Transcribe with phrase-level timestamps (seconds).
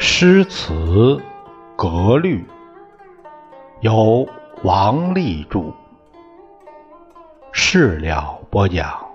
[0.00, 1.20] 诗词
[1.76, 2.44] 格律，
[3.80, 4.28] 由
[4.64, 5.72] 王立著，
[7.52, 9.07] 事了播讲。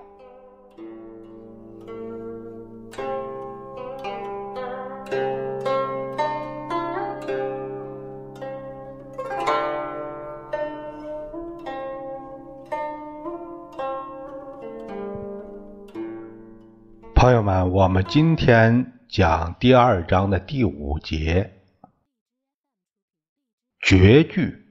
[17.94, 18.92] 我们今天。
[19.08, 21.62] 讲第二章的第五节，
[23.80, 24.66] 绝句。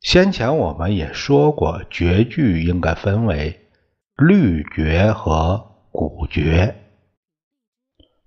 [0.00, 3.68] 先前我们也说过，绝句应该分为
[4.16, 5.58] 律绝和
[5.92, 6.74] 古绝。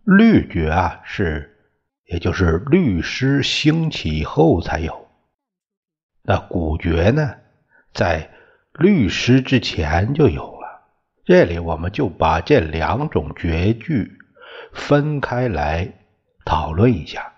[0.03, 1.57] 律绝啊，是
[2.05, 5.07] 也就是律诗兴起以后才有。
[6.21, 7.37] 那古绝呢，
[7.91, 8.29] 在
[8.73, 10.52] 律诗之前就有。
[11.25, 14.17] 这里我们就把这两种绝句
[14.73, 15.93] 分开来
[16.43, 17.33] 讨论一下。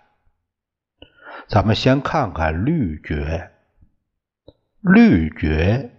[1.47, 3.51] 咱们先看看律绝。
[4.79, 5.91] 律绝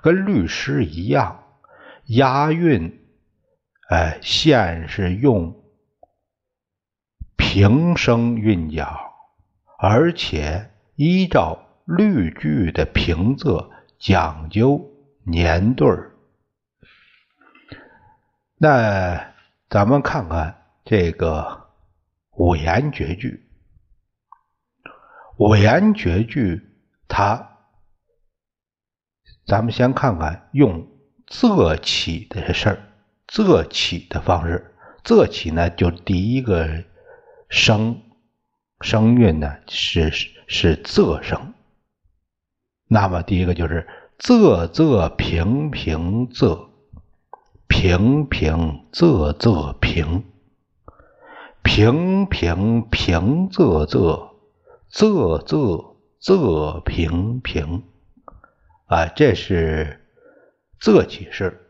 [0.00, 1.44] 跟律诗一样，
[2.06, 3.00] 押韵，
[3.88, 5.60] 哎，先是用
[7.36, 8.96] 平声韵脚，
[9.78, 14.88] 而且依照律句的平仄讲究
[15.24, 16.12] 年对儿。
[18.60, 19.34] 那
[19.70, 21.68] 咱们看看这个
[22.32, 23.48] 五言绝句。
[25.36, 26.68] 五言绝句，
[27.06, 27.58] 它
[29.46, 30.88] 咱们先看看用
[31.28, 32.78] 仄起的事儿，
[33.28, 34.74] 仄起的方式。
[35.04, 36.84] 仄起呢，就第一个
[37.48, 38.02] 声
[38.80, 40.10] 声韵呢是
[40.48, 41.54] 是仄声。
[42.88, 43.86] 那么第一个就是
[44.18, 46.67] 仄仄平平仄。
[47.80, 50.24] 平平仄仄平，
[51.62, 54.30] 平平平仄仄，
[54.92, 57.84] 仄仄仄平平。
[58.86, 60.00] 啊，这是
[60.80, 61.68] 仄起式。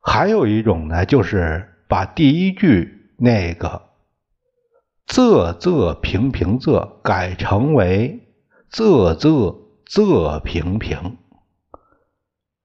[0.00, 3.82] 还有一种呢，就是把第一句那个
[5.06, 8.18] 仄仄平平仄改成为
[8.70, 11.18] 仄仄仄平平。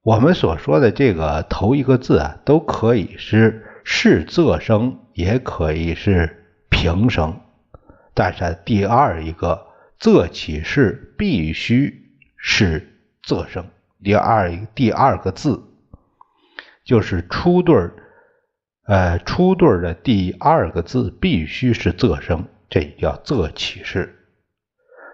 [0.07, 7.41] 我们所说的这个头一个字啊，都可以是是仄声，也可以是平声，
[8.13, 9.67] 但是第二一个
[9.99, 12.87] 仄起式必须是
[13.21, 13.65] 仄声。
[14.01, 15.61] 第二第二个字
[16.85, 17.93] 就是出对儿，
[18.85, 24.15] 呃，出对儿的第二个字必须是仄声，这叫仄起式。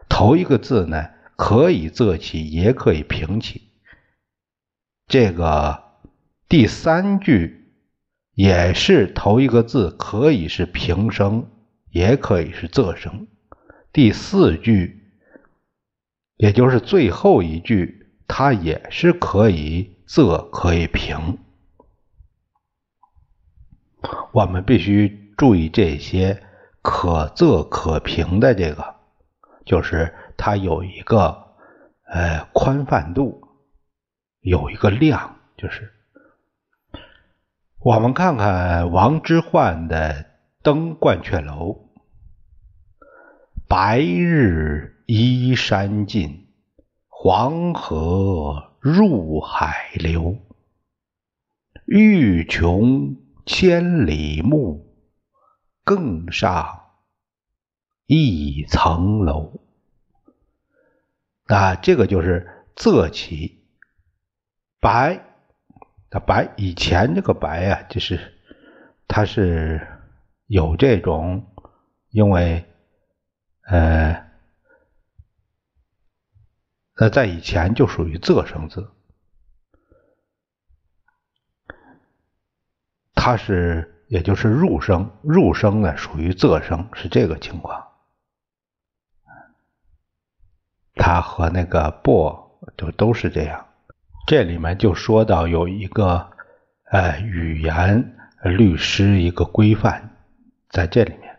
[0.07, 3.72] 头一个字呢，可以仄起，也可以平起。
[5.07, 5.83] 这个
[6.47, 7.71] 第三句
[8.33, 11.47] 也是头一个字可以是平声，
[11.91, 13.27] 也可以是仄声。
[13.91, 15.11] 第四句，
[16.37, 21.37] 也就是最后一句，它也是可以仄可以平。
[24.31, 26.41] 我们必须注意这些
[26.81, 28.95] 可仄可平的这个，
[29.63, 31.53] 就是它有一个
[32.07, 33.42] 呃宽泛度。
[34.43, 35.89] 有一个量，就是
[37.79, 40.13] 我们看看王之涣的
[40.61, 41.69] 《登鹳雀楼》
[43.69, 46.49] ：“白日依山尽，
[47.07, 50.37] 黄河入海流。
[51.85, 53.15] 欲穷
[53.45, 54.93] 千里目，
[55.85, 56.81] 更上
[58.07, 59.61] 一层楼。”
[61.47, 63.62] 啊，这个就是仄起。
[64.83, 65.23] 白，
[66.09, 68.37] 它白以前这个白呀，就是
[69.07, 69.87] 它是
[70.47, 71.55] 有这种，
[72.09, 72.65] 因为
[73.61, 74.29] 呃，
[76.97, 78.91] 那在以前就属于仄声字，
[83.15, 87.87] 它是也就是入声，入声呢属于仄声，是这个情况。
[90.95, 93.72] 它和那个不就都是这样。
[94.25, 96.29] 这里面就说到有一个
[96.91, 100.11] 呃语言律师一个规范，
[100.69, 101.37] 在这里面，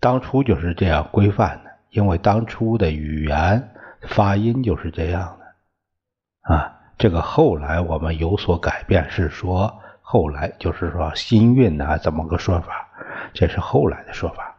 [0.00, 3.70] 当初就是这样规范的，因为当初的语言
[4.08, 6.74] 发音就是这样的啊。
[6.96, 12.88] 这个后来我们有所改变，是说后来就是说新韵啊，怎么个说法？
[13.34, 14.56] 这是后来的说法。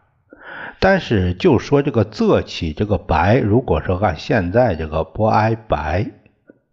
[0.79, 6.09] 但是就说这个仄起这个白，如果说按现在这个不挨白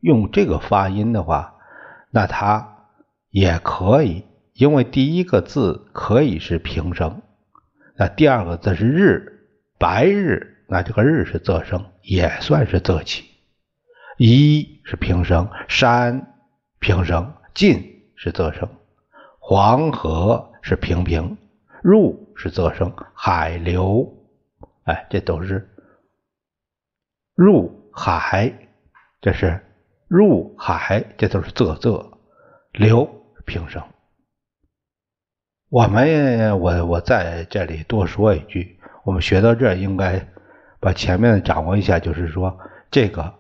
[0.07, 1.57] 用这个发音的话，
[2.13, 2.87] 那它
[3.31, 7.23] 也可以，因为第一个字可以是平声，
[7.97, 9.49] 那第二个字是日，
[9.79, 13.25] 白日，那这个日是仄声，也算是仄起。
[14.17, 16.35] 一是平声，山
[16.79, 18.69] 平声，进是仄声，
[19.41, 21.37] 黄河是平平，
[21.83, 24.09] 入是仄声，海流，
[24.85, 25.69] 哎，这都是
[27.35, 28.53] 入海，
[29.21, 29.66] 这是
[30.09, 32.17] 入海，这都是仄仄。
[32.73, 33.09] 流
[33.47, 33.83] 平声，
[35.71, 40.29] 我们我我在这里多说一句，我们学到这应该
[40.79, 42.59] 把前面掌握一下，就是说
[42.91, 43.33] 这个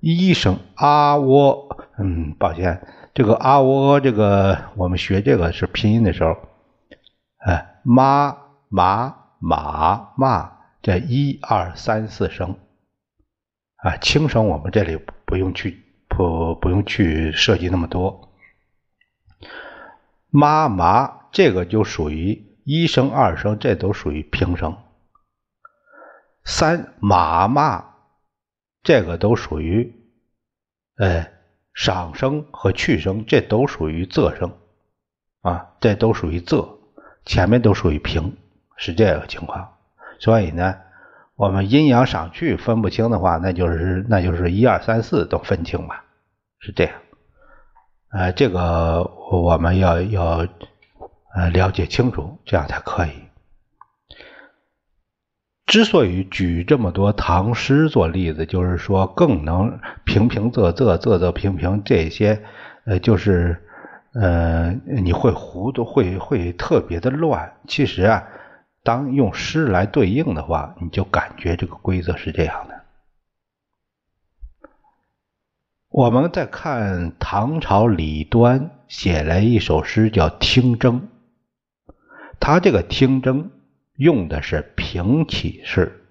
[0.00, 1.68] 一声啊喔，
[1.98, 2.84] 嗯，抱歉，
[3.14, 6.36] 这个啊喔，这个我们学这个是拼音的时候，
[7.46, 8.36] 哎，妈
[8.68, 10.50] 马马骂，
[10.82, 12.58] 这一二三四声
[13.76, 15.84] 啊，轻声我们这里不用去
[16.20, 18.28] 不不用去涉及那么多。
[20.28, 24.76] 妈麻这个就属于一声二声，这都属于平声。
[26.44, 27.94] 三马嘛，
[28.82, 29.94] 这个都属于，
[30.98, 31.32] 哎，
[31.72, 34.52] 上声和去声，这都属于仄声，
[35.40, 36.68] 啊，这都属于仄，
[37.24, 38.36] 前面都属于平，
[38.76, 39.72] 是这个情况。
[40.18, 40.76] 所以呢，
[41.34, 46.04] 我们阴阳上去分不清的话，那就是那就是一二三四都分清吧，
[46.60, 46.94] 是这样。
[48.12, 50.46] 呃，这个我们要要
[51.34, 53.10] 呃了解清楚，这样才可以。
[55.66, 62.42] 之所以举这么多唐诗做例子，就是说更能平平仄仄仄仄平平这些，
[62.84, 63.62] 呃，就是
[64.12, 67.54] 呃你会糊涂，会会特别的乱。
[67.68, 68.26] 其实啊，
[68.82, 72.79] 当用诗来对应的话，你就感觉这个规则是这样的。
[75.90, 81.08] 我们在看唐朝李端写了一首诗，叫《听征》。
[82.38, 83.50] 他这个“听征”
[83.98, 86.06] 用的是平起式，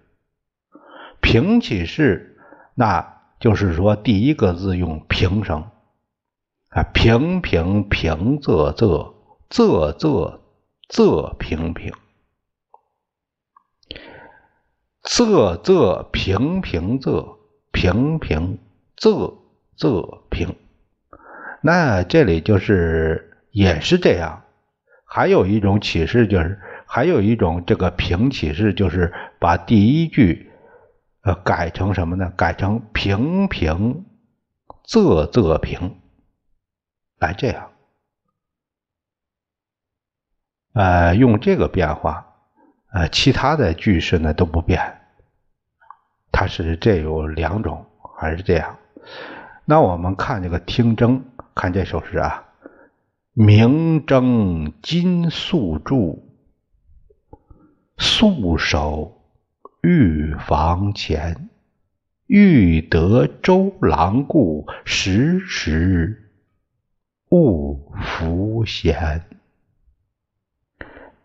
[1.21, 2.37] 平起式，
[2.75, 5.63] 那就是说第一个字用平声
[6.67, 9.13] 啊，平平平仄仄
[9.49, 10.39] 仄仄
[10.89, 11.93] 仄平平，
[15.03, 17.37] 仄仄平平仄
[17.71, 18.59] 平平
[18.97, 19.38] 仄。
[19.79, 20.55] 仄平，
[21.61, 24.43] 那这里就是也是这样。
[25.05, 30.51] 还有一种启示就是，还有一种这个平启示就是把第一句
[31.23, 32.31] 呃改成什么呢？
[32.35, 34.05] 改成平平
[34.85, 35.97] 仄仄平，
[37.17, 37.71] 来这样，
[40.73, 42.35] 呃，用这个变化，
[42.91, 44.99] 呃，其他的句式呢都不变。
[46.31, 47.85] 它是这有两种，
[48.17, 48.77] 还是这样？
[49.69, 52.43] 那我们看这个听征，看这首诗啊，
[53.33, 56.27] 明征金粟柱，
[57.95, 59.21] 素守
[59.83, 61.51] 玉房前。
[62.25, 66.31] 欲得周郎顾，时时
[67.29, 69.23] 勿拂弦。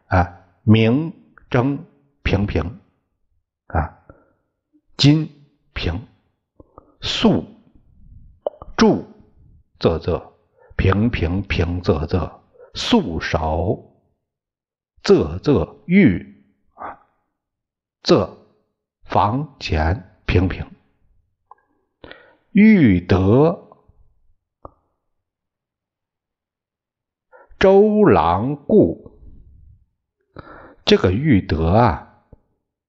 [0.08, 1.14] 啊，明
[1.48, 1.78] 筝
[2.22, 2.78] 平平
[3.68, 4.00] 啊，
[4.98, 5.30] 金
[5.72, 6.06] 平
[7.00, 7.46] 素。
[8.84, 9.06] 住
[9.78, 10.32] 仄仄
[10.76, 12.40] 平平平仄仄
[12.74, 13.96] 素手
[15.02, 17.00] 仄仄玉啊
[18.02, 18.28] 仄
[19.04, 20.70] 房前平平
[22.50, 23.58] 欲得
[27.58, 29.18] 周郎顾
[30.84, 32.26] 这个欲得啊，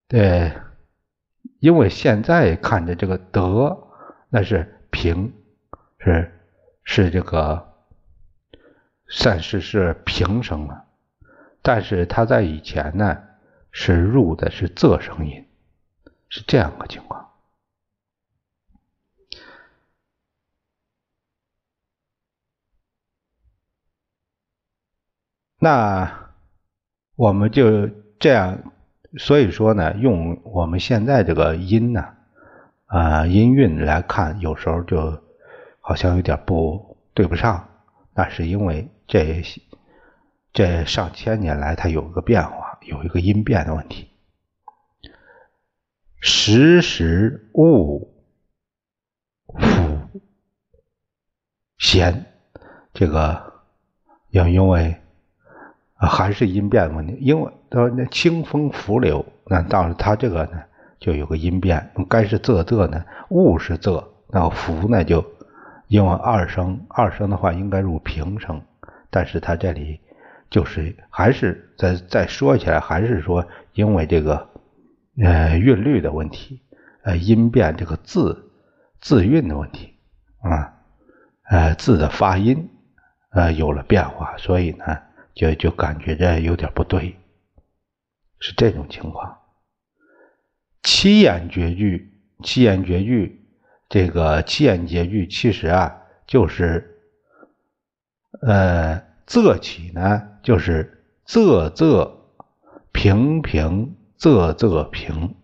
[0.09, 0.51] 对，
[1.61, 3.87] 因为现在看着这个得
[4.27, 5.33] 那是平。
[6.05, 6.31] 是
[6.83, 7.73] 是这个
[9.07, 10.85] 算是是平声了，
[11.63, 13.23] 但是他在以前呢
[13.71, 15.47] 是入的是仄声音，
[16.29, 17.31] 是这样个情况。
[25.57, 26.35] 那
[27.15, 27.87] 我们就
[28.19, 28.59] 这样，
[29.17, 32.15] 所以说呢，用我们现在这个音呢，
[32.85, 35.24] 啊音韵来看，有时候就。
[35.87, 37.69] 好像有点不对不上，
[38.15, 39.43] 那是因为这
[40.51, 44.09] 这上千年来它有个变化，有一个音变的问题。
[46.19, 48.11] 时时勿
[49.45, 50.07] 抚
[51.77, 52.25] 弦，
[52.91, 53.53] 这个
[54.31, 54.95] 要因为
[55.93, 60.63] 还是音变问题，因为那清风拂柳那到了它这个呢，
[60.99, 65.23] 就有个音变，该是仄仄呢，物是仄，那福呢就
[65.87, 68.61] 因为二声，二声的话应该入平声，
[69.09, 69.99] 但是它这里
[70.49, 74.49] 就是还是再再说起来，还是说因为这个
[75.21, 76.61] 呃韵律的问题，
[77.03, 78.51] 呃音变这个字
[78.99, 79.93] 字韵的问题
[80.39, 80.73] 啊，
[81.49, 82.69] 呃字的发音
[83.31, 84.85] 呃有了变化，所以呢
[85.33, 87.15] 就就感觉着有点不对。
[88.39, 89.37] 是这种情况。
[90.83, 92.13] 七言绝句，
[92.43, 93.44] 七言绝句，
[93.87, 97.01] 这个七言绝句其实啊，就是
[98.41, 102.11] 呃，仄起呢，就是仄仄
[102.91, 105.35] 平平仄仄平，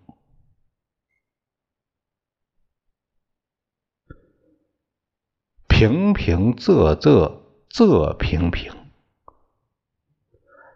[5.67, 8.74] 平平仄仄仄平平。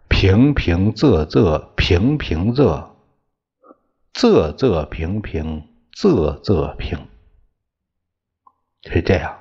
[0.08, 2.90] 平平仄仄平平仄，
[4.14, 7.06] 仄仄平平仄仄平，
[8.90, 9.36] 是这样。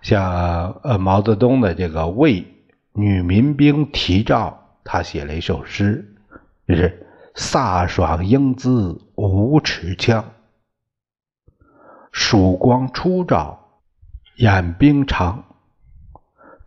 [0.00, 2.46] 像呃毛泽东的这个为
[2.92, 6.14] 女民兵题照，他写了一首诗，
[6.66, 10.24] 就是“飒爽英姿无尺枪，
[12.12, 13.80] 曙光初照
[14.36, 15.44] 眼冰长。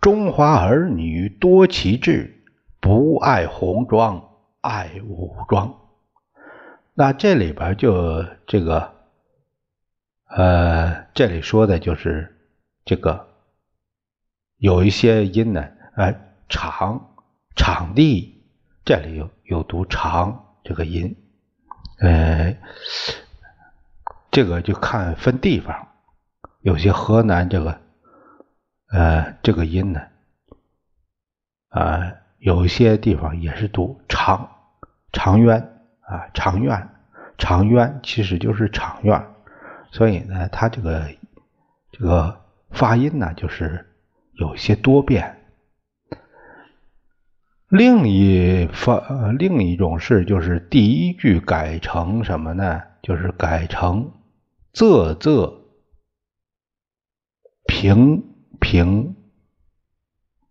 [0.02, 2.32] 中华儿女多奇志。”
[2.82, 4.24] 不爱红装，
[4.62, 5.74] 爱武装。
[6.94, 8.94] 那这里边就这个，
[10.26, 12.38] 呃，这里说的就是
[12.84, 13.28] 这个
[14.58, 16.14] 有一些音呢，呃，
[16.50, 17.16] 场
[17.56, 18.44] 场地
[18.84, 21.16] 这里有有读长这个音，
[22.00, 22.58] 呃，
[24.32, 25.88] 这个就看分地方，
[26.62, 27.82] 有些河南这个，
[28.92, 30.02] 呃，这个音呢，
[31.70, 32.14] 啊。
[32.38, 34.48] 有一些地方也是读长
[35.12, 35.58] 长渊
[36.02, 36.90] 啊，长院
[37.40, 39.35] 长渊其实就是长院，
[39.96, 41.10] 所以呢，它这个
[41.94, 43.96] 这个发音呢，就是
[44.34, 45.42] 有些多变。
[47.70, 52.82] 另一发另一种是，就是第一句改成什么呢？
[53.02, 54.12] 就是改成
[54.74, 55.62] 仄仄
[57.66, 59.16] 平平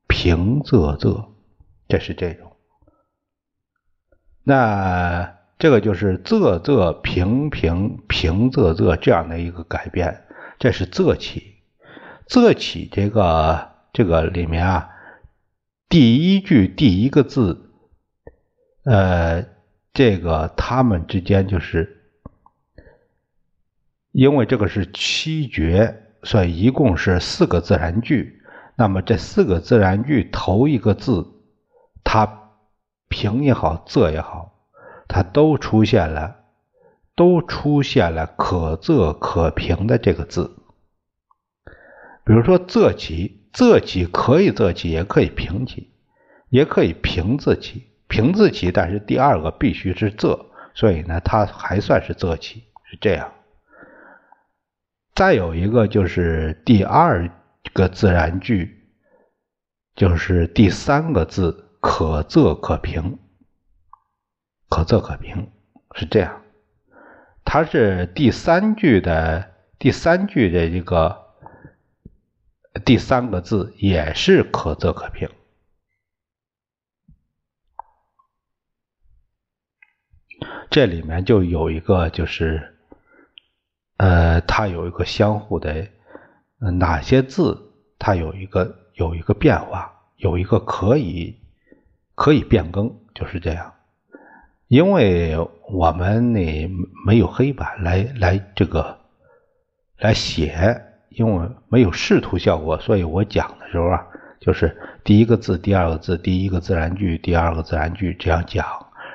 [0.08, 1.28] 平仄仄。
[1.86, 2.56] 这是这种，
[4.42, 10.24] 那这个就是仄仄平平平仄仄这样的一个改变，
[10.58, 11.54] 这是仄起。
[12.28, 14.90] 仄起这个这个里面啊，
[15.88, 17.70] 第一句第一个字，
[18.84, 19.46] 呃，
[19.92, 22.10] 这个他们之间就是，
[24.12, 28.42] 因为这个是七绝，所以一共是四个自然句。
[28.76, 31.30] 那么这四个自然句头一个字。
[32.06, 32.50] 它
[33.08, 34.53] 平也好，仄也好，
[35.14, 36.38] 它都出现了，
[37.14, 40.56] 都出现了可仄可平的这个字。
[42.24, 45.92] 比如说仄起，仄起可以仄起，也可以平起，
[46.48, 53.32] 也可以平字起，平字起，但是第二个必须是仄，所以呢，它还算是仄起，是这样。
[55.14, 57.30] 再有一个就是第二
[57.72, 58.82] 个自然句，
[59.94, 61.60] 就是第三个字。
[61.86, 63.18] 可仄可平，
[64.74, 65.52] 可仄可平
[65.94, 66.42] 是这样。
[67.44, 71.26] 它是第三句的第三句的一个
[72.84, 75.30] 第三个字也是可仄可平。
[80.70, 82.76] 这里面就有一个就是，
[83.98, 85.86] 呃，它有一个相互的，
[86.58, 91.40] 哪些字它有一个有一个变化，有一个可以。
[92.16, 93.73] 可以变更，就是这样。
[94.74, 95.36] 因为
[95.70, 96.68] 我们呢
[97.06, 98.98] 没有黑板来来这个
[99.98, 104.04] 来写，因为没有视图效果，所以我讲的时候啊，
[104.40, 108.66] 就是第一个字、第二个字、第一个自然句、第二个自然句这样讲。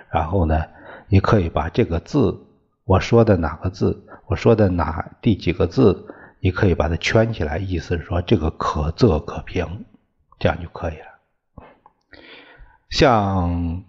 [0.09, 0.63] 然后呢，
[1.09, 2.39] 你可以把这个字
[2.85, 6.07] 我说的哪个字，我说的哪第几个字，
[6.39, 9.83] 你可以把它圈起来，意思是说这个可仄可平，
[10.39, 11.65] 这样就可以了。
[12.89, 13.83] 像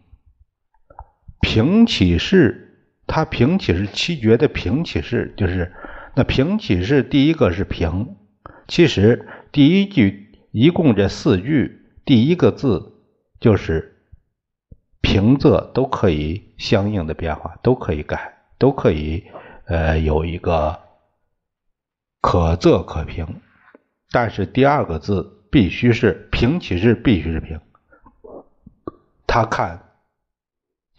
[1.40, 5.73] 平起式，它平起是七绝的平起式，就是
[6.14, 8.16] 那平起式第一个是平，
[8.68, 12.92] 其实第一句一共这四句，第一个字
[13.40, 14.04] 就是
[15.00, 19.25] 平仄都可以相应的变化，都可以改，都可以
[19.66, 20.78] 呃有一个
[22.20, 23.40] 可仄可平，
[24.11, 27.61] 但是第二个字必须是平起式，必须是平。
[29.26, 29.89] 他看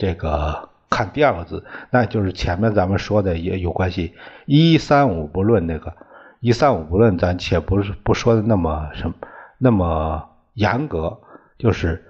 [0.01, 4.15] 这个看第二个字，那就是前面咱们说的也有关系。
[4.48, 5.96] 一三五不论那个
[6.39, 9.13] 一三五不论，咱且不是不说的那么什么
[9.60, 11.22] 那么严格，
[11.60, 12.03] 就是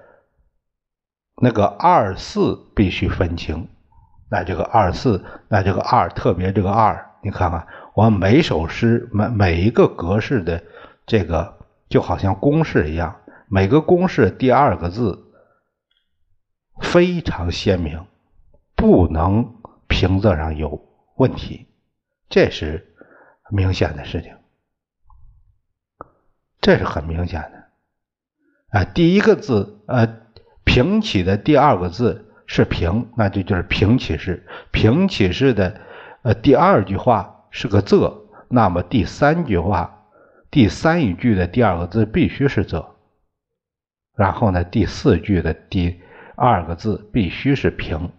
[1.42, 3.68] 那个二四必须分清。
[4.30, 10.64] 那这个二四，那这个二特别这个二，你看看我们每首诗每每一个格式的
[11.06, 11.56] 这个
[11.90, 13.18] 就好像公式一样，
[13.50, 15.20] 每个公式第二个字
[16.82, 18.06] 非常鲜明。
[18.76, 19.58] 不能
[19.88, 20.84] 平仄上有
[21.16, 21.68] 问题，
[22.30, 22.96] 这是
[23.52, 24.34] 明显的事情，
[26.60, 28.80] 这是很明显的。
[28.80, 30.18] 啊，第一个字，呃，
[30.64, 34.48] 平起的第二个字是平，那就就是平起式。
[34.72, 35.80] 平起式的，
[36.24, 40.08] 呃，第二句话是个仄，那么第三句话，
[40.50, 42.84] 第三一句的第二个字必须是仄。
[44.16, 46.02] 然后呢，第四句的第
[46.42, 48.12] 二个字必须是平。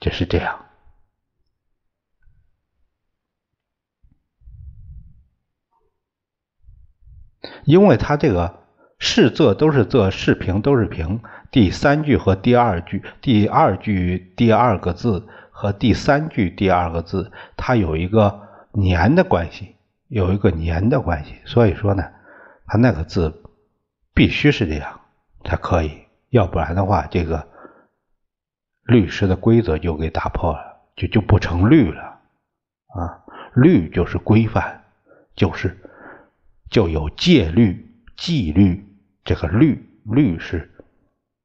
[0.00, 0.64] 就是这样，
[7.66, 8.64] 因为它这个
[8.98, 11.20] 是仄都是仄，是平都是平。
[11.50, 19.76] 第三句和第二句，第二句第二个字和第三句第二个字，它有一个年的关系，
[20.08, 21.34] 有一个年的关系。
[21.44, 22.02] 所以说呢，
[22.64, 23.42] 它那个字
[24.14, 24.98] 必须是这样
[25.44, 27.49] 才可以，要不然的话，这个。
[28.90, 32.02] 律师的规则就给打破了，就就不成律了
[32.88, 33.24] 啊！
[33.54, 34.82] 律就是规范，
[35.36, 35.78] 就是
[36.68, 38.84] 就有戒律、纪律。
[39.22, 40.70] 这个律律是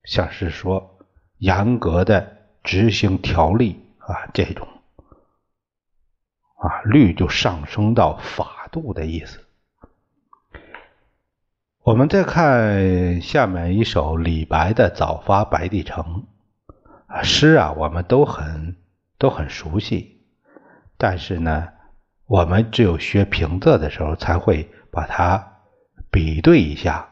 [0.05, 0.97] 像是说
[1.37, 4.67] 严格的执行条例啊，这种
[6.57, 9.39] 啊律就上升到法度的意思。
[11.83, 16.03] 我们再看下面一首李白的《早发白帝城》。
[17.24, 18.75] 诗啊，我们都很
[19.17, 20.22] 都很熟悉，
[20.98, 21.69] 但是呢，
[22.25, 25.62] 我们只有学平仄的时候才会把它
[26.12, 27.10] 比对一下，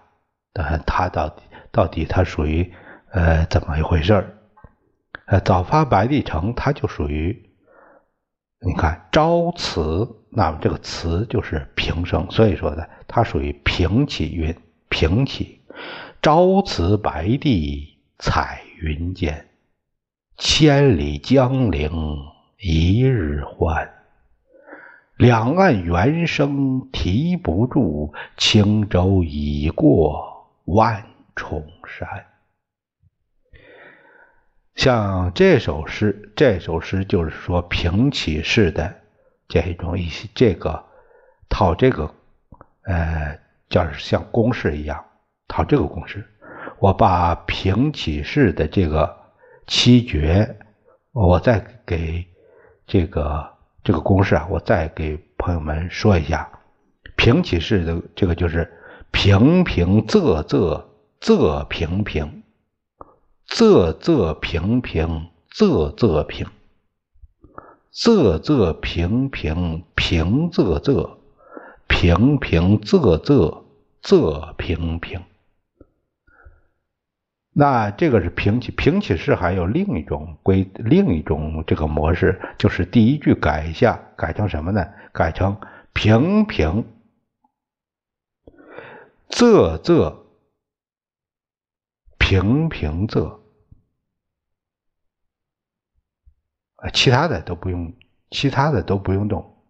[0.53, 2.73] 看它到底到底它属于
[3.11, 4.37] 呃怎么一回事儿？
[5.25, 7.49] 呃，早发白帝城，它就属于
[8.59, 14.55] 你看朝辞，那么这个辞就是平声，所以说呢，它属于平起韵，
[14.89, 15.61] 平起。
[16.21, 19.49] 朝辞白帝彩云间。
[20.45, 22.17] 千里江陵
[22.59, 23.89] 一日还，
[25.15, 32.25] 两岸猿声啼不住，轻舟已过万重山。
[34.75, 38.93] 像这首诗，这首诗就是说平起式的
[39.47, 40.83] 这种一些这个
[41.47, 42.13] 套这个
[42.81, 45.05] 呃，叫像公式一样
[45.47, 46.27] 套这个公式。
[46.79, 49.22] 我把平起式的这个。
[49.67, 50.57] 七绝，
[51.11, 52.25] 我再给
[52.85, 53.51] 这个
[53.83, 56.49] 这个公式啊，我再给朋友们说一下。
[57.15, 58.71] 平起式的这个就是
[59.11, 60.83] 平平仄仄
[61.21, 62.43] 仄平平，
[63.47, 66.47] 仄仄平平仄仄平，
[67.93, 71.17] 仄仄平平平仄仄，
[71.87, 73.63] 平平仄仄
[74.01, 75.21] 仄平平。
[77.55, 84.83] 那这个是平起，平起式还有另一种规，另一种这个模式，就是第一句改一下，改成什么呢？
[85.11, 85.61] 改成
[85.93, 86.83] 平平
[89.29, 90.17] 仄仄
[92.17, 93.39] 平平仄，
[96.91, 97.93] 其他的都不用，
[98.31, 99.63] 其他的都不用动，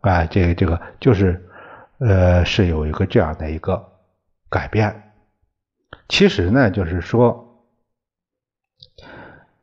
[0.00, 1.48] 啊，这个这个就是。
[2.04, 4.00] 呃，是有一个这样的一个
[4.50, 5.12] 改变。
[6.08, 7.68] 其实呢，就是说，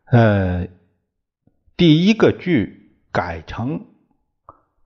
[0.06, 0.68] 呃，
[1.76, 3.88] 第一个句改成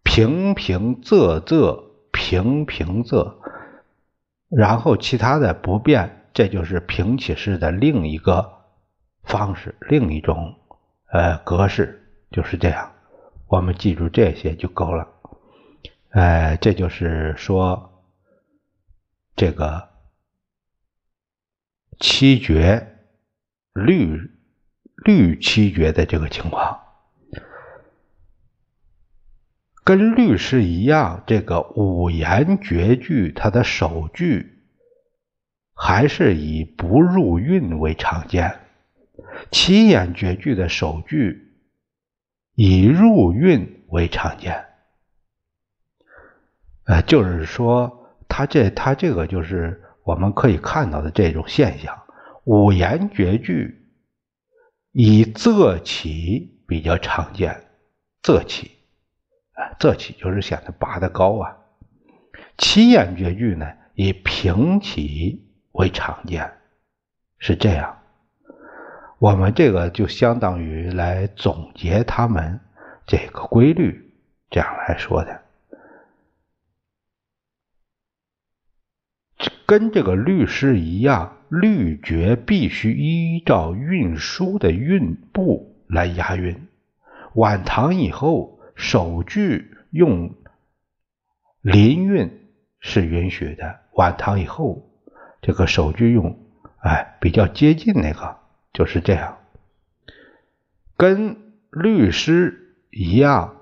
[0.01, 3.35] 平平仄仄平平仄，
[4.49, 8.51] 然后其他的不变，这就是平起式的另一个
[9.23, 10.55] 方式，另一种
[11.11, 12.93] 呃格式，就是这样。
[13.47, 15.07] 我们记住这些就够了。
[16.13, 18.04] 哎，这就是说，
[19.36, 19.89] 这个
[21.99, 22.99] 七绝
[23.73, 24.30] 律
[25.04, 26.80] 律七绝的这个情况，
[29.84, 34.62] 跟律诗一样，这个五言绝句它的首句
[35.73, 38.60] 还是以不入韵为常见，
[39.49, 41.56] 七言绝句的首句
[42.54, 44.67] 以入韵为常见。
[46.85, 51.97] 呃，就是说，他这他这个就是我们可以看到的这种现象。
[52.43, 53.87] 五言绝句
[54.91, 57.63] 以仄起比较常见，
[58.21, 58.71] 仄起
[59.53, 61.55] 啊，仄起就是显得拔得高啊。
[62.57, 63.65] 七言绝句呢，
[63.95, 66.51] 以平起为常见，
[67.37, 67.97] 是这样。
[69.19, 72.59] 我们这个就相当于来总结他们
[73.07, 74.13] 这个规律，
[74.49, 75.42] 这样来说的。
[79.65, 86.67] 跟这个律诗一样，律绝必须依照韵书的韵部来押韵。
[87.34, 90.36] 晚唐以后，首句用
[91.62, 92.39] 临韵。
[92.86, 93.79] 是允许的。
[93.93, 94.91] 晚唐以后，
[95.41, 96.38] 这个首句用，
[96.79, 98.36] 哎，比较接近那个，
[98.73, 99.38] 就是这样。
[100.97, 101.38] 跟
[101.71, 103.56] 律诗一样，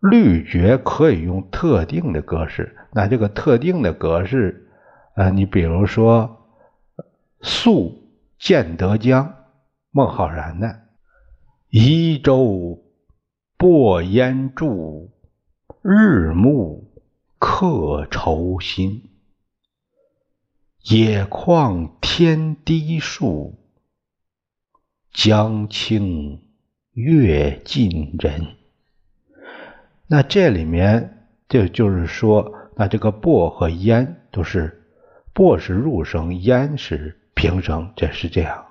[0.00, 2.76] 律绝可以用特定的格式。
[2.92, 4.70] 那这个特定的格式，
[5.14, 6.46] 呃，你比如说
[7.40, 9.26] 《宿建德江》，
[9.90, 10.82] 孟浩然的
[11.70, 12.82] “移舟
[13.56, 15.10] 泊烟渚，
[15.82, 16.84] 日暮”。
[17.40, 19.10] 客愁新，
[20.82, 23.60] 野旷天低树，
[25.12, 26.42] 江清
[26.94, 28.56] 月近人。
[30.08, 34.84] 那这里面就就是说，那这个“薄”和“烟”都是
[35.34, 38.64] “薄”是入声，“烟”是平声，这是这样。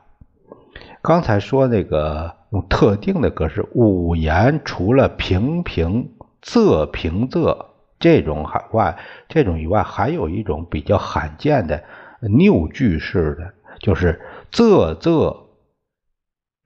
[1.02, 7.66] 刚才说那个用特定的格式，五言除了平平仄平仄。
[8.00, 11.84] 这种海外，这种以外，还有一种比较罕见的
[12.22, 15.36] 拗句式的，就是仄仄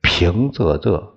[0.02, 1.11] 平仄仄。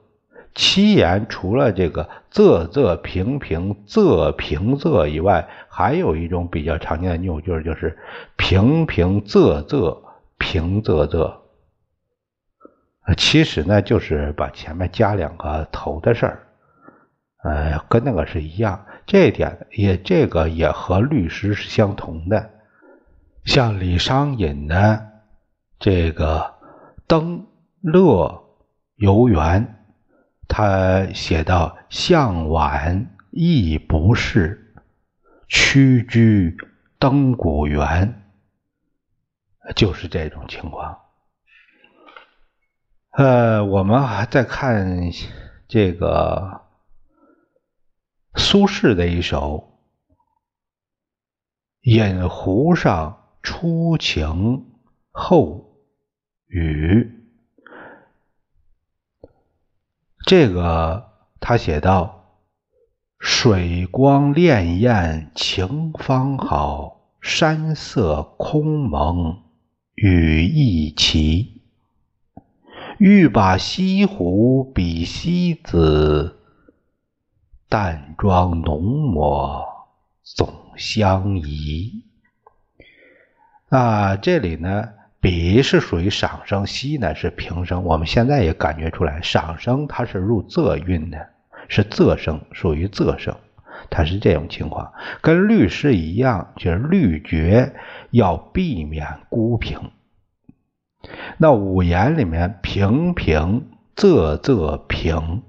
[0.55, 7.99] 七言除了这个仄仄平平仄平仄以外，还有一种比较常见的拗句，就是
[8.37, 9.99] 平平仄仄
[10.39, 11.35] 平仄仄。
[13.17, 16.47] 其实呢，就是把前面加两个头的事儿。
[17.43, 22.51] 呃，跟那个是一样，这一点也这个也和律诗是相同的。
[23.45, 25.07] 像李商隐的
[25.79, 26.39] 这个
[27.07, 27.45] 《登
[27.83, 28.43] 乐
[28.97, 29.67] 游原》，
[30.49, 34.75] 他写到“向晚意不适，
[35.49, 36.57] 屈居
[36.99, 38.23] 登古原”，
[39.77, 40.99] 就是这种情况。
[43.11, 45.11] 呃，我们还在看
[45.69, 46.63] 这个。
[48.37, 49.79] 苏轼的一首
[51.89, 54.67] 《饮湖上初晴
[55.13, 55.79] 后
[56.49, 57.05] 雨》，
[60.27, 62.25] 这个他写道
[63.21, 69.43] ：“水光潋滟晴方好，山色空蒙
[69.95, 71.61] 雨亦奇。
[72.99, 76.41] 欲把西湖比西子。”
[77.69, 79.67] 淡妆浓抹
[80.23, 82.05] 总相宜。
[83.69, 84.91] 啊，这里呢，
[85.25, 87.85] 比是属于赏声，西呢是平声。
[87.85, 91.31] 我们现在也感觉出来，赏声它是入仄韵的，
[91.67, 93.35] 是仄声，属于仄声，
[93.89, 94.93] 它是这种情况。
[95.23, 97.75] 跟律诗一样，就是律绝
[98.11, 99.93] 要避免孤平。
[101.39, 105.43] 那五言里面，平平仄仄平。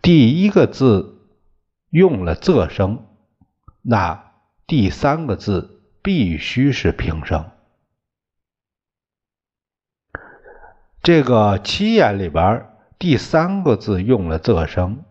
[0.00, 1.26] 第一个字
[1.90, 3.04] 用了仄声，
[3.82, 4.30] 那
[4.68, 7.46] 第三个字必须是平声。
[11.04, 12.66] 这个七言里边
[12.98, 15.04] 第三个字用了仄声，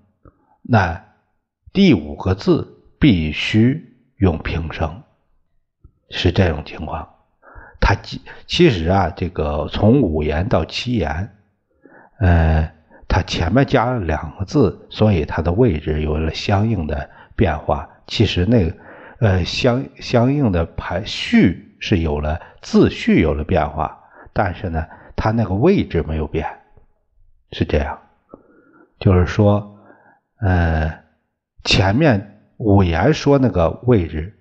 [0.63, 1.05] 那
[1.71, 5.03] 第五个字必须用平声，
[6.09, 7.07] 是这种情况。
[7.79, 11.35] 它其其实啊，这个从五言到七言，
[12.19, 12.71] 呃。
[13.07, 17.87] 它前面加了两个字，所以它的位置有了相应的变化。
[18.07, 18.75] 其实那个
[19.19, 23.99] 呃相相应的排序是有了字序有了变化，
[24.33, 24.87] 但是呢，
[25.23, 26.45] 它那个位置没有变，
[27.53, 27.97] 是这样。
[28.99, 29.79] 就是说，
[30.41, 31.01] 呃，
[31.63, 34.37] 前面五言说那个位置，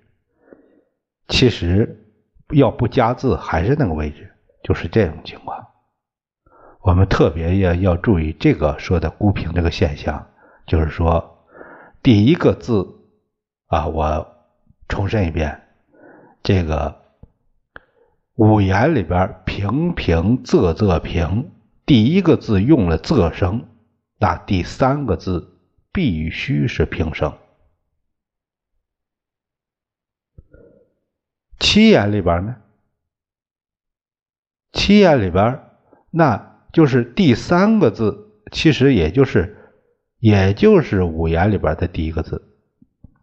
[1.29, 2.05] 其实
[2.49, 5.67] 要不加字还是那个位置，就是这种情况。
[6.81, 10.27] 我们特别要要注意这个说的孤平这个现象，
[10.67, 11.47] 就是说
[12.01, 12.85] 第一个字
[13.67, 14.35] 啊，我
[14.89, 15.61] 重申一遍，
[16.43, 17.02] 这个
[18.35, 21.51] 五言里边平平仄仄平，
[21.85, 23.65] 第一个字用了仄声，
[24.17, 25.59] 那第三个字
[25.91, 27.37] 必须是平声。
[31.59, 32.55] 七言里边呢？
[34.71, 35.61] 七言里边，
[36.09, 39.55] 那就是第三个字，其实也就是
[40.17, 42.51] 也就是五言里边的第一个字，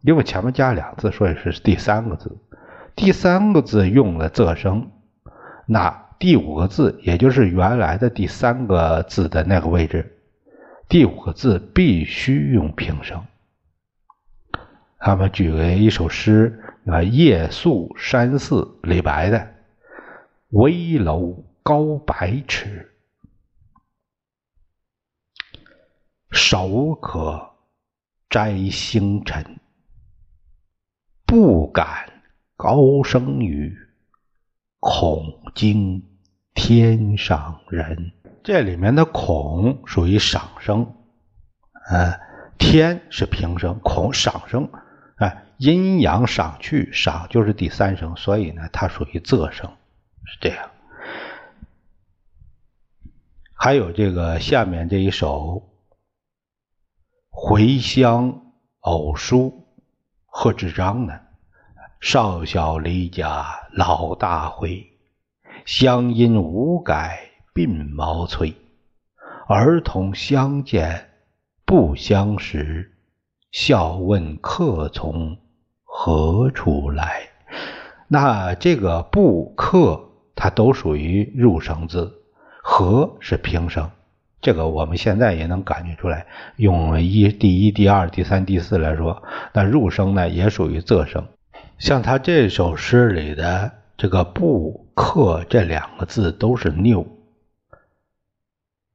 [0.03, 2.39] 因为前面加两字，所以是第三个字。
[2.95, 4.91] 第三个字用了仄声，
[5.73, 10.19] 那第五个字也就是原来的第三个字的那个位置，
[10.89, 13.25] 第五个字必须用平声。
[14.99, 19.55] 他们举了一首诗，啊，夜宿山寺，李白的。
[20.49, 22.91] 危楼高百尺，
[26.33, 27.49] 手可
[28.29, 29.61] 摘星辰。
[31.25, 32.11] 不敢
[32.57, 33.79] 高声语，
[34.81, 36.03] 恐惊
[36.55, 38.13] 天上人。
[38.43, 40.95] 这里面的“恐”属于赏声，
[41.91, 42.19] 呃，
[42.59, 44.71] 天是平声，恐赏声，
[45.17, 49.71] 哎，阴阳赏去，赏就是第三声，所以呢，它属于仄声。
[50.25, 50.71] 是这样，
[53.53, 55.57] 还有这个下面这一首
[57.29, 59.67] 《回乡偶书》，
[60.27, 61.27] 贺知章的
[62.01, 64.87] “少小离家老大回，
[65.67, 67.21] 乡音无改
[67.55, 68.55] 鬓毛衰。
[69.47, 71.11] 儿童相见
[71.67, 72.91] 不相识，
[73.53, 75.37] 笑问客从
[75.85, 77.29] 何处来。”
[78.09, 80.07] 那这个“不客”。
[80.35, 82.11] 它都属于入声字，
[82.63, 83.91] 和是平声，
[84.41, 86.27] 这个我们现在也能感觉出来。
[86.57, 91.27] 用一、第一、第二、第三、第四来说，那入声呢也属于仄声。
[91.81, 97.07] 像他这首诗里的这个“不克”这两个字都是拗，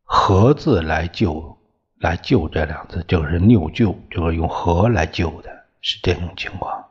[0.04, 1.58] 和字来救，
[1.98, 5.50] 来救这两字就是拗救，就是用和来救的，
[5.82, 6.86] 是这种情况。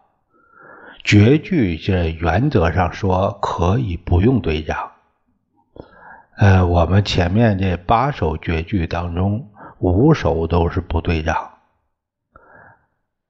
[1.04, 4.90] 绝句这原则上说可以不用对仗。
[6.36, 11.52] 呃，我们前面这八首绝句当中，五首都是不对仗。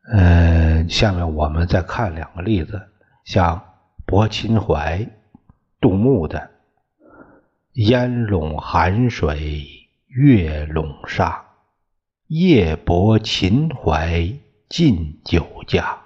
[0.07, 2.91] 嗯，下面我们再看两个例子，
[3.25, 3.63] 像
[4.05, 5.09] 泊秦淮，
[5.81, 6.51] 杜牧的
[7.73, 9.67] “烟笼寒水
[10.09, 11.45] 月笼沙，
[12.27, 14.31] 夜泊秦淮
[14.69, 15.99] 近酒家。”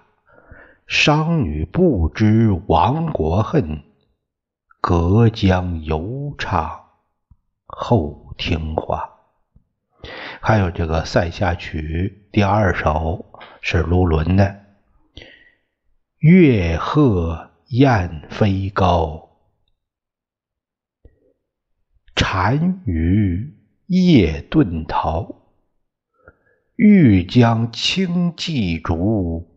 [0.87, 3.82] 商女不知亡国恨，
[4.80, 6.84] 隔江犹唱
[7.66, 9.11] 后庭花。
[10.40, 13.26] 还有这个《塞下曲》第二首
[13.60, 14.64] 是卢纶的
[16.18, 19.28] ：“月鹤雁飞高，
[22.14, 23.54] 单于
[23.86, 25.34] 夜遁逃。
[26.76, 29.54] 欲将轻骑逐。”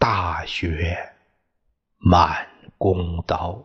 [0.00, 0.96] 大雪
[1.98, 2.46] 满
[2.78, 3.62] 弓刀。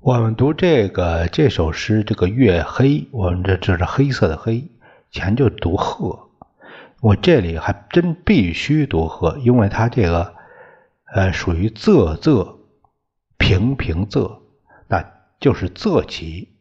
[0.00, 4.68] 我们读这个这首诗，这个月黑，我们这这是黑色的黑，
[5.12, 6.31] 前就读鹤。
[7.02, 10.36] 我这里还真必须读鹤，因为它这个
[11.12, 12.58] 呃属于仄仄
[13.36, 14.38] 平平仄，
[14.86, 15.04] 那
[15.40, 16.54] 就是仄起。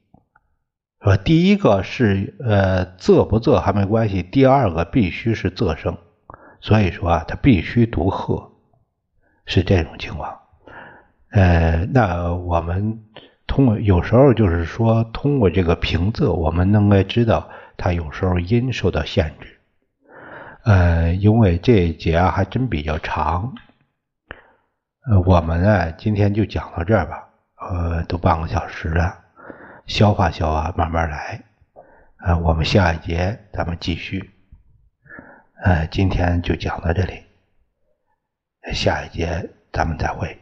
[1.00, 5.96] 说第一个是呃仄不仄还没关系，第二个必须是仄声，
[6.60, 8.52] 所以说啊，它必须读鹤。
[9.46, 10.40] 是这种情况，
[11.30, 13.04] 呃，那我们
[13.46, 19.61] 通过有时候就是说，通过这个平仄，我们能够知道它有时候音受到限制。
[20.64, 23.54] 呃，因为这一节啊还真比较长，
[25.26, 29.18] 我们呢今天就讲到这儿吧，呃，都半个小时了，
[29.86, 31.42] 消化消化，慢慢来。
[32.24, 34.32] 呃，我们下一节咱们继续，
[35.64, 37.24] 呃，今天就讲到这里。
[38.74, 40.41] 下一节咱们再会。